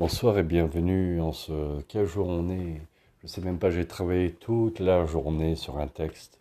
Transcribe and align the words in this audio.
Bonsoir 0.00 0.38
et 0.38 0.42
bienvenue 0.42 1.20
en 1.20 1.30
ce 1.30 1.82
quel 1.82 2.06
jour 2.06 2.26
on 2.26 2.48
est? 2.48 2.80
Je 3.20 3.26
sais 3.26 3.42
même 3.42 3.58
pas, 3.58 3.70
j'ai 3.70 3.86
travaillé 3.86 4.32
toute 4.32 4.78
la 4.78 5.04
journée 5.04 5.56
sur 5.56 5.78
un 5.78 5.88
texte. 5.88 6.40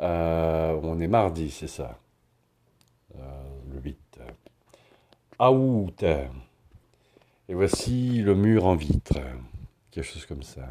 Euh, 0.00 0.78
on 0.82 1.00
est 1.00 1.06
mardi, 1.06 1.50
c'est 1.50 1.66
ça? 1.66 1.98
Euh, 3.16 3.20
le 3.72 3.80
8. 3.80 4.20
Août. 5.40 6.04
Et 7.48 7.54
voici 7.54 8.20
le 8.20 8.34
mur 8.34 8.66
en 8.66 8.76
vitre. 8.76 9.18
Quelque 9.90 10.04
chose 10.04 10.26
comme 10.26 10.42
ça. 10.42 10.68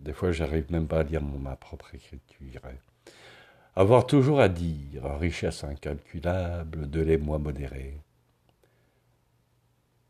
Des 0.00 0.12
fois, 0.12 0.32
j'arrive 0.32 0.72
même 0.72 0.88
pas 0.88 0.98
à 0.98 1.02
lire 1.04 1.22
ma 1.22 1.54
propre 1.54 1.94
écriture. 1.94 2.62
Avoir 3.76 4.04
toujours 4.04 4.40
à 4.40 4.48
dire, 4.48 5.04
richesse 5.20 5.62
incalculable, 5.62 6.90
de 6.90 7.00
l'émoi 7.00 7.38
modéré. 7.38 8.00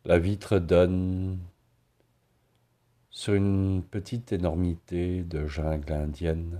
La 0.07 0.19
vitre 0.19 0.59
donne 0.59 1.39
sur 3.11 3.34
une 3.34 3.83
petite 3.83 4.33
énormité 4.33 5.23
de 5.23 5.47
jungle 5.47 5.93
indienne, 5.93 6.59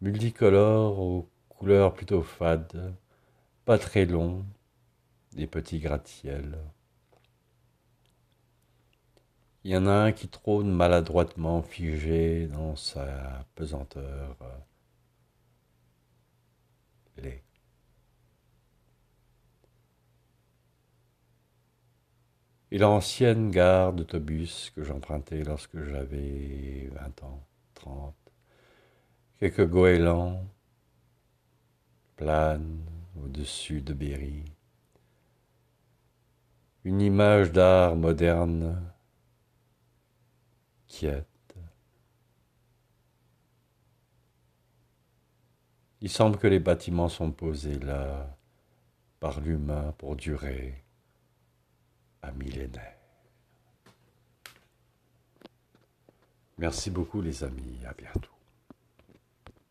multicolore 0.00 0.98
aux 0.98 1.28
couleurs 1.48 1.94
plutôt 1.94 2.22
fades, 2.22 2.92
pas 3.64 3.78
très 3.78 4.04
longs, 4.04 4.44
des 5.36 5.46
petits 5.46 5.78
gratte-ciels. 5.78 6.58
Il 9.62 9.70
y 9.70 9.76
en 9.76 9.86
a 9.86 9.92
un 9.92 10.12
qui 10.12 10.26
trône 10.26 10.72
maladroitement 10.72 11.62
figé 11.62 12.48
dans 12.48 12.74
sa 12.74 13.46
pesanteur. 13.54 14.36
Les 17.18 17.44
et 22.70 22.78
l'ancienne 22.78 23.50
gare 23.50 23.92
d'autobus 23.92 24.70
que 24.74 24.82
j'empruntais 24.82 25.42
lorsque 25.42 25.82
j'avais 25.82 26.90
vingt 26.92 27.22
ans, 27.22 27.42
trente. 27.74 28.14
Quelques 29.38 29.66
goélands 29.66 30.44
planent 32.16 32.84
au-dessus 33.16 33.80
de 33.80 33.94
Berry. 33.94 34.44
Une 36.84 37.00
image 37.00 37.52
d'art 37.52 37.96
moderne, 37.96 38.92
quiète. 40.86 41.26
Il 46.00 46.10
semble 46.10 46.38
que 46.38 46.46
les 46.46 46.60
bâtiments 46.60 47.08
sont 47.08 47.32
posés 47.32 47.78
là 47.78 48.36
par 49.18 49.40
l'humain 49.40 49.92
pour 49.98 50.14
durer 50.14 50.84
un 52.22 52.32
millénaire. 52.32 52.96
Merci 56.58 56.90
beaucoup 56.90 57.20
les 57.20 57.44
amis, 57.44 57.78
à 57.86 57.92
bientôt. 57.92 58.37